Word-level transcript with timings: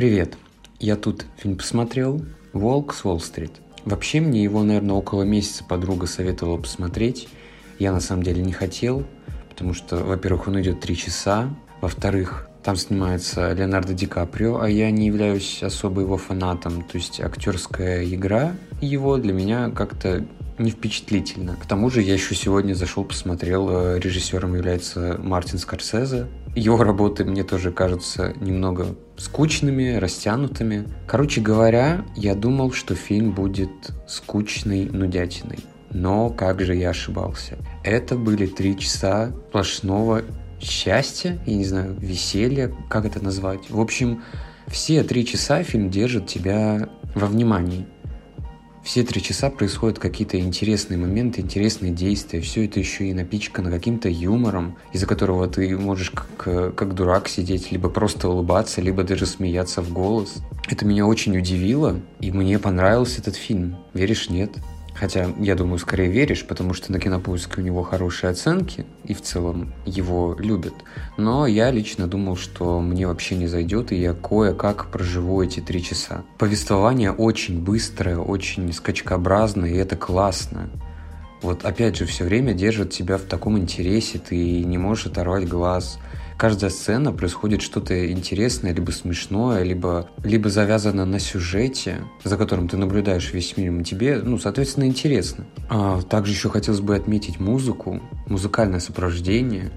Привет. 0.00 0.38
Я 0.78 0.96
тут 0.96 1.26
фильм 1.36 1.58
посмотрел 1.58 2.24
«Волк 2.54 2.94
с 2.94 3.04
Уолл-стрит». 3.04 3.52
Вообще 3.84 4.20
мне 4.22 4.42
его, 4.42 4.62
наверное, 4.62 4.94
около 4.94 5.24
месяца 5.24 5.62
подруга 5.62 6.06
советовала 6.06 6.56
посмотреть. 6.56 7.28
Я 7.78 7.92
на 7.92 8.00
самом 8.00 8.22
деле 8.22 8.40
не 8.40 8.52
хотел, 8.52 9.04
потому 9.50 9.74
что, 9.74 9.96
во-первых, 9.96 10.48
он 10.48 10.58
идет 10.62 10.80
три 10.80 10.96
часа, 10.96 11.54
во-вторых, 11.82 12.48
там 12.64 12.76
снимается 12.76 13.52
Леонардо 13.52 13.92
Ди 13.92 14.06
Каприо, 14.06 14.62
а 14.62 14.70
я 14.70 14.90
не 14.90 15.06
являюсь 15.06 15.62
особо 15.62 16.00
его 16.00 16.16
фанатом. 16.16 16.80
То 16.80 16.96
есть 16.96 17.20
актерская 17.20 18.02
игра 18.06 18.54
его 18.80 19.18
для 19.18 19.34
меня 19.34 19.68
как-то 19.68 20.24
не 20.60 20.70
впечатлительно. 20.70 21.56
К 21.56 21.66
тому 21.66 21.90
же 21.90 22.02
я 22.02 22.14
еще 22.14 22.34
сегодня 22.34 22.74
зашел, 22.74 23.04
посмотрел, 23.04 23.68
э, 23.70 23.98
режиссером 23.98 24.54
является 24.54 25.18
Мартин 25.18 25.58
Скорсезе. 25.58 26.26
Его 26.54 26.82
работы 26.82 27.24
мне 27.24 27.44
тоже 27.44 27.72
кажутся 27.72 28.34
немного 28.40 28.94
скучными, 29.16 29.96
растянутыми. 29.96 30.86
Короче 31.06 31.40
говоря, 31.40 32.04
я 32.16 32.34
думал, 32.34 32.72
что 32.72 32.94
фильм 32.94 33.32
будет 33.32 33.70
скучной 34.06 34.86
нудятиной. 34.86 35.58
Но 35.92 36.30
как 36.30 36.60
же 36.60 36.76
я 36.76 36.90
ошибался. 36.90 37.58
Это 37.82 38.16
были 38.16 38.46
три 38.46 38.78
часа 38.78 39.32
сплошного 39.48 40.22
счастья, 40.60 41.40
я 41.46 41.56
не 41.56 41.64
знаю, 41.64 41.96
веселья, 41.98 42.72
как 42.88 43.04
это 43.04 43.22
назвать. 43.22 43.70
В 43.70 43.80
общем, 43.80 44.22
все 44.68 45.02
три 45.02 45.26
часа 45.26 45.62
фильм 45.62 45.90
держит 45.90 46.26
тебя 46.26 46.88
во 47.14 47.26
внимании. 47.26 47.86
Все 48.90 49.04
три 49.04 49.22
часа 49.22 49.50
происходят 49.50 50.00
какие-то 50.00 50.40
интересные 50.40 50.98
моменты, 50.98 51.42
интересные 51.42 51.92
действия. 51.92 52.40
Все 52.40 52.64
это 52.64 52.80
еще 52.80 53.08
и 53.08 53.14
напичкано 53.14 53.70
каким-то 53.70 54.08
юмором, 54.08 54.78
из-за 54.92 55.06
которого 55.06 55.46
ты 55.46 55.78
можешь 55.78 56.10
как, 56.10 56.74
как 56.74 56.94
дурак 56.96 57.28
сидеть, 57.28 57.70
либо 57.70 57.88
просто 57.88 58.28
улыбаться, 58.28 58.80
либо 58.80 59.04
даже 59.04 59.26
смеяться 59.26 59.80
в 59.80 59.92
голос. 59.92 60.42
Это 60.68 60.84
меня 60.84 61.06
очень 61.06 61.38
удивило, 61.38 62.00
и 62.18 62.32
мне 62.32 62.58
понравился 62.58 63.20
этот 63.20 63.36
фильм. 63.36 63.76
Веришь, 63.94 64.28
нет? 64.28 64.56
Хотя, 64.94 65.28
я 65.38 65.54
думаю, 65.54 65.78
скорее 65.78 66.10
веришь, 66.10 66.46
потому 66.46 66.74
что 66.74 66.92
на 66.92 66.98
кинопоиске 66.98 67.60
у 67.60 67.64
него 67.64 67.82
хорошие 67.82 68.30
оценки, 68.30 68.84
и 69.04 69.14
в 69.14 69.22
целом 69.22 69.72
его 69.86 70.36
любят. 70.38 70.74
Но 71.16 71.46
я 71.46 71.70
лично 71.70 72.06
думал, 72.06 72.36
что 72.36 72.80
мне 72.80 73.06
вообще 73.06 73.36
не 73.36 73.46
зайдет, 73.46 73.92
и 73.92 73.96
я 73.96 74.12
кое-как 74.14 74.86
проживу 74.90 75.42
эти 75.42 75.60
три 75.60 75.82
часа. 75.82 76.24
Повествование 76.38 77.12
очень 77.12 77.62
быстрое, 77.62 78.18
очень 78.18 78.72
скачкообразное, 78.72 79.70
и 79.70 79.76
это 79.76 79.96
классно. 79.96 80.68
Вот 81.42 81.64
опять 81.64 81.96
же, 81.96 82.04
все 82.04 82.24
время 82.24 82.52
держит 82.52 82.90
тебя 82.90 83.16
в 83.16 83.22
таком 83.22 83.58
интересе, 83.58 84.18
ты 84.18 84.62
не 84.64 84.76
можешь 84.76 85.06
оторвать 85.06 85.48
глаз– 85.48 85.98
каждая 86.40 86.70
сцена 86.70 87.12
происходит 87.12 87.60
что-то 87.60 88.10
интересное, 88.10 88.72
либо 88.72 88.92
смешное, 88.92 89.62
либо, 89.62 90.08
либо 90.24 90.48
завязано 90.48 91.04
на 91.04 91.18
сюжете, 91.18 91.98
за 92.24 92.38
которым 92.38 92.66
ты 92.66 92.78
наблюдаешь 92.78 93.30
весь 93.34 93.50
фильм, 93.50 93.80
и 93.80 93.84
тебе, 93.84 94.22
ну, 94.22 94.38
соответственно, 94.38 94.84
интересно. 94.84 95.44
А, 95.68 96.00
также 96.00 96.32
еще 96.32 96.48
хотелось 96.48 96.80
бы 96.80 96.96
отметить 96.96 97.40
музыку, 97.40 98.00
музыкальное 98.26 98.80
сопровождение. 98.80 99.70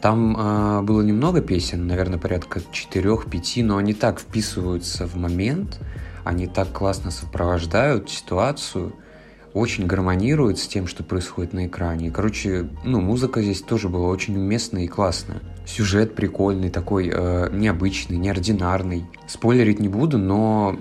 Там 0.00 0.36
а, 0.38 0.80
было 0.80 1.02
немного 1.02 1.42
песен, 1.42 1.86
наверное, 1.86 2.18
порядка 2.18 2.62
4-5, 2.72 3.62
но 3.62 3.76
они 3.76 3.92
так 3.92 4.20
вписываются 4.20 5.06
в 5.06 5.16
момент, 5.16 5.80
они 6.24 6.46
так 6.46 6.72
классно 6.72 7.10
сопровождают 7.10 8.08
ситуацию– 8.08 8.94
очень 9.52 9.86
гармонирует 9.86 10.58
с 10.58 10.66
тем, 10.66 10.86
что 10.86 11.02
происходит 11.02 11.52
на 11.52 11.66
экране. 11.66 12.08
И, 12.08 12.10
короче, 12.10 12.68
ну, 12.84 13.00
музыка 13.00 13.42
здесь 13.42 13.62
тоже 13.62 13.88
была 13.88 14.08
очень 14.08 14.36
уместная 14.36 14.82
и 14.82 14.88
классная. 14.88 15.40
Сюжет 15.66 16.14
прикольный, 16.14 16.70
такой 16.70 17.10
э, 17.12 17.48
необычный, 17.52 18.16
неординарный. 18.16 19.04
Спойлерить 19.26 19.80
не 19.80 19.88
буду, 19.88 20.18
но 20.18 20.78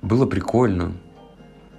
было 0.00 0.26
прикольно. 0.26 0.92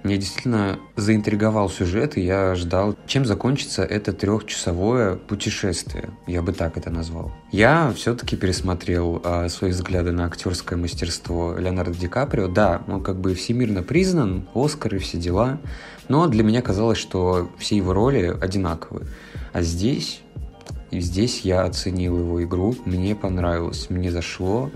Меня 0.04 0.18
действительно 0.18 0.78
заинтриговал 0.96 1.70
сюжет, 1.70 2.18
и 2.18 2.20
я 2.20 2.54
ждал, 2.56 2.94
чем 3.06 3.24
закончится 3.24 3.82
это 3.82 4.12
трехчасовое 4.12 5.16
путешествие. 5.16 6.10
Я 6.26 6.42
бы 6.42 6.52
так 6.52 6.76
это 6.76 6.90
назвал. 6.90 7.32
Я 7.50 7.90
все-таки 7.96 8.36
пересмотрел 8.36 9.22
э, 9.24 9.48
свои 9.48 9.70
взгляды 9.70 10.12
на 10.12 10.26
актерское 10.26 10.78
мастерство 10.78 11.56
Леонардо 11.56 11.94
Ди 11.94 12.06
Каприо. 12.06 12.48
Да, 12.48 12.82
он 12.86 13.02
как 13.02 13.18
бы 13.18 13.34
всемирно 13.34 13.82
признан, 13.82 14.46
Оскар 14.54 14.94
и 14.94 14.98
все 14.98 15.16
дела. 15.16 15.58
Но 16.08 16.26
для 16.26 16.44
меня 16.44 16.60
казалось, 16.60 16.98
что 16.98 17.50
все 17.56 17.78
его 17.78 17.94
роли 17.94 18.36
одинаковые. 18.38 19.06
А 19.54 19.62
здесь, 19.62 20.20
здесь 20.92 21.40
я 21.46 21.62
оценил 21.62 22.18
его 22.18 22.44
игру, 22.44 22.76
мне 22.84 23.16
понравилось, 23.16 23.88
мне 23.88 24.10
зашло. 24.10 24.70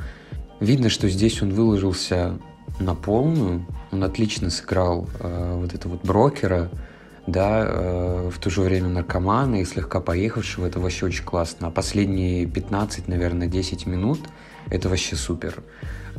Видно, 0.59 0.89
что 0.89 1.07
здесь 1.11 1.43
он 1.43 1.51
выложился 1.53 2.39
на 2.81 2.95
полную, 2.95 3.67
он 3.91 4.05
отлично 4.05 4.51
сыграл 4.51 5.09
э, 5.21 5.55
вот 5.61 5.75
этого 5.75 5.93
вот 5.93 6.05
брокера, 6.05 6.71
да, 7.27 7.65
э, 7.67 8.31
в 8.33 8.39
то 8.39 8.51
же 8.51 8.63
время 8.63 8.89
наркомана 8.89 9.61
и 9.61 9.65
слегка 9.65 10.01
поехавшего, 10.01 10.67
это 10.67 10.81
вообще 10.81 11.07
очень 11.07 11.25
классно. 11.25 11.69
А 11.69 11.71
последние 11.71 12.47
15, 12.47 13.07
наверное, 13.09 13.49
10 13.49 13.87
минут 13.87 14.21
это 14.71 14.89
вообще 14.89 15.17
супер. 15.17 15.63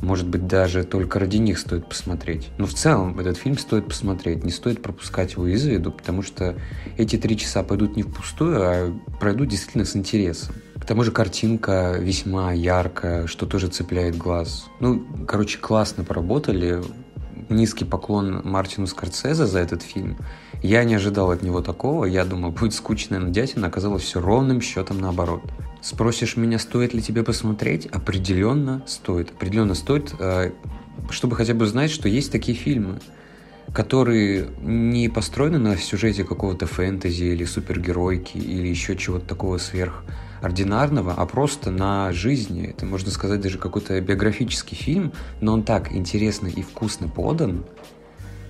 Может 0.01 0.27
быть, 0.27 0.47
даже 0.47 0.83
только 0.83 1.19
ради 1.19 1.37
них 1.37 1.59
стоит 1.59 1.87
посмотреть. 1.87 2.49
Но 2.57 2.65
в 2.65 2.73
целом 2.73 3.19
этот 3.19 3.37
фильм 3.37 3.57
стоит 3.57 3.87
посмотреть. 3.87 4.43
Не 4.43 4.51
стоит 4.51 4.81
пропускать 4.81 5.33
его 5.33 5.47
из 5.47 5.65
виду, 5.65 5.91
потому 5.91 6.21
что 6.21 6.55
эти 6.97 7.17
три 7.17 7.37
часа 7.37 7.63
пойдут 7.63 7.97
не 7.97 8.03
впустую, 8.03 8.61
а 8.61 8.99
пройдут 9.19 9.49
действительно 9.49 9.85
с 9.85 9.95
интересом. 9.95 10.55
К 10.75 10.85
тому 10.85 11.03
же 11.03 11.11
картинка 11.11 11.97
весьма 11.99 12.53
яркая, 12.53 13.27
что 13.27 13.45
тоже 13.45 13.67
цепляет 13.67 14.17
глаз. 14.17 14.67
Ну, 14.79 15.05
короче, 15.27 15.57
классно 15.57 16.03
поработали. 16.03 16.81
Низкий 17.49 17.83
поклон 17.83 18.41
Мартину 18.43 18.85
Скорсезе 18.85 19.47
за 19.47 19.59
этот 19.59 19.81
фильм. 19.81 20.17
Я 20.61 20.83
не 20.83 20.95
ожидал 20.95 21.31
от 21.31 21.41
него 21.41 21.61
такого. 21.61 22.05
Я 22.05 22.23
думал, 22.23 22.51
будет 22.51 22.73
скучная 22.73 23.19
нудятина. 23.19 23.67
Оказалось 23.67 24.03
все 24.03 24.21
ровным 24.21 24.61
счетом 24.61 24.99
наоборот. 24.99 25.41
Спросишь 25.81 26.37
меня, 26.37 26.59
стоит 26.59 26.93
ли 26.93 27.01
тебе 27.01 27.23
посмотреть? 27.23 27.87
Определенно 27.87 28.83
стоит. 28.85 29.31
Определенно 29.31 29.73
стоит, 29.73 30.13
э, 30.19 30.51
чтобы 31.09 31.35
хотя 31.35 31.53
бы 31.55 31.65
знать, 31.65 31.89
что 31.89 32.07
есть 32.07 32.31
такие 32.31 32.57
фильмы, 32.57 32.99
которые 33.73 34.49
не 34.61 35.09
построены 35.09 35.57
на 35.57 35.77
сюжете 35.77 36.23
какого-то 36.23 36.67
фэнтези 36.67 37.23
или 37.23 37.45
супергеройки 37.45 38.37
или 38.37 38.67
еще 38.67 38.95
чего-то 38.95 39.25
такого 39.25 39.57
сверхординарного, 40.39 41.13
а 41.15 41.25
просто 41.25 41.71
на 41.71 42.11
жизни. 42.11 42.67
Это, 42.67 42.85
можно 42.85 43.11
сказать, 43.11 43.41
даже 43.41 43.57
какой-то 43.57 43.99
биографический 44.01 44.75
фильм, 44.75 45.11
но 45.41 45.53
он 45.53 45.63
так 45.63 45.91
интересно 45.91 46.47
и 46.47 46.61
вкусно 46.61 47.07
подан, 47.07 47.65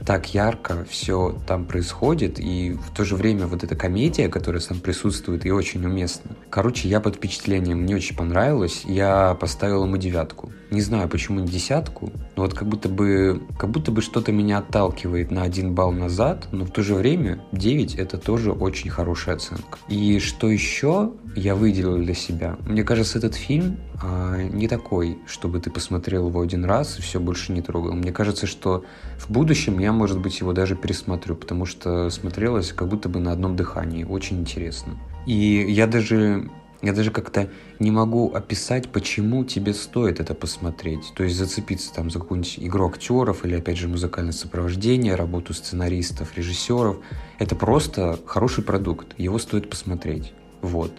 так 0.06 0.34
ярко 0.34 0.86
все 0.90 1.38
там 1.46 1.66
происходит, 1.66 2.40
и 2.40 2.72
в 2.72 2.96
то 2.96 3.04
же 3.04 3.16
время 3.16 3.48
вот 3.48 3.64
эта 3.64 3.76
комедия, 3.76 4.30
которая 4.30 4.62
там 4.62 4.80
присутствует, 4.80 5.46
и 5.46 5.52
очень 5.52 5.86
уместна. 5.86 6.32
Короче, 6.50 6.88
я 6.88 7.00
под 7.00 7.18
впечатлением, 7.18 7.82
мне 7.82 7.96
очень 7.96 8.16
понравилось, 8.16 8.84
я 8.86 9.36
поставил 9.36 9.84
ему 9.84 9.98
девятку. 9.98 10.52
Не 10.72 10.82
знаю, 10.82 11.10
почему 11.10 11.42
не 11.42 11.48
десятку, 11.48 12.12
но 12.36 12.44
вот 12.44 12.54
как 12.54 12.68
будто 12.68 12.90
бы, 12.90 13.42
как 13.58 13.70
будто 13.70 13.92
бы 13.92 14.02
что-то 14.02 14.32
меня 14.32 14.60
отталкивает 14.60 15.32
на 15.32 15.44
один 15.44 15.74
балл 15.74 15.92
назад, 15.92 16.48
но 16.52 16.66
в 16.66 16.72
то 16.72 16.82
же 16.82 16.96
время 16.96 17.44
9 17.52 17.96
это 17.96 18.18
тоже 18.18 18.52
очень 18.52 18.90
хорошая 18.90 19.36
оценка. 19.36 19.80
И 19.90 20.20
что 20.20 20.50
еще 20.50 21.12
я 21.40 21.56
выделил 21.56 21.98
для 21.98 22.14
себя? 22.14 22.58
Мне 22.68 22.84
кажется, 22.84 23.18
этот 23.18 23.36
фильм 23.36 23.78
а, 24.02 24.38
не 24.38 24.68
такой, 24.68 25.18
чтобы 25.26 25.60
ты 25.60 25.70
посмотрел 25.72 26.28
его 26.28 26.42
один 26.42 26.66
раз 26.66 27.00
и 27.00 27.02
все 27.02 27.20
больше 27.20 27.52
не 27.52 27.62
трогал. 27.62 27.94
Мне 27.94 28.12
кажется, 28.12 28.46
что 28.46 28.84
в 29.18 29.30
будущем 29.30 29.80
я, 29.80 29.92
может 29.92 30.20
быть, 30.20 30.40
его 30.40 30.54
даже 30.54 30.76
пересмотрю, 30.76 31.36
потому 31.36 31.66
что 31.66 32.10
смотрелось 32.10 32.74
как 32.74 32.88
будто 32.88 33.10
бы 33.10 33.20
на 33.20 33.32
одном 33.32 33.56
дыхании. 33.56 34.04
Очень 34.04 34.42
интересно. 34.42 34.98
И 35.26 35.66
я 35.70 35.88
даже 35.88 36.50
я 36.82 36.94
даже 36.94 37.12
как-то 37.12 37.50
не 37.80 37.92
могу 37.92 38.34
описать, 38.34 38.90
почему 38.90 39.44
тебе 39.44 39.74
стоит 39.74 40.22
это 40.22 40.34
посмотреть. 40.34 41.12
То 41.14 41.24
есть 41.24 41.36
зацепиться 41.36 41.94
там 41.94 42.10
за 42.10 42.20
какую-нибудь 42.20 42.56
игру 42.60 42.88
актеров 42.88 43.44
или, 43.46 43.56
опять 43.56 43.78
же, 43.78 43.90
музыкальное 43.90 44.32
сопровождение, 44.32 45.16
работу 45.16 45.54
сценаристов, 45.54 46.38
режиссеров. 46.38 47.00
Это 47.38 47.56
просто 47.56 48.18
хороший 48.26 48.64
продукт. 48.64 49.08
Его 49.18 49.40
стоит 49.40 49.70
посмотреть. 49.70 50.32
Вот. 50.62 50.94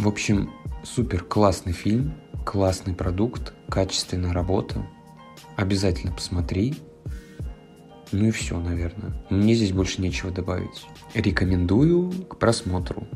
В 0.00 0.08
общем, 0.08 0.50
супер 0.82 1.22
классный 1.22 1.74
фильм, 1.74 2.14
классный 2.46 2.94
продукт, 2.94 3.52
качественная 3.68 4.32
работа. 4.32 4.86
Обязательно 5.56 6.10
посмотри. 6.10 6.74
Ну 8.10 8.28
и 8.28 8.30
все, 8.30 8.58
наверное. 8.58 9.22
Мне 9.28 9.52
здесь 9.52 9.72
больше 9.72 10.00
нечего 10.00 10.30
добавить. 10.30 10.86
Рекомендую 11.12 12.10
к 12.24 12.38
просмотру. 12.38 13.06